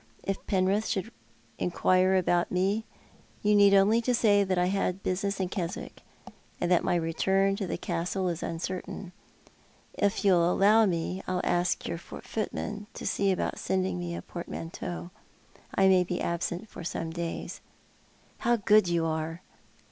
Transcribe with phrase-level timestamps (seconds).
[0.23, 1.11] If Penrith should
[1.59, 2.85] inquire about me
[3.43, 6.01] you need only say that I had business at Keswick,
[6.59, 9.11] aud that my return to the Castle is uncertain.
[9.93, 15.11] If you'll allow me, I'll ask your footman to sec about sendiug me a portmanteau.
[15.75, 17.61] I may be absent for some days.""
[18.39, 19.43] How good you are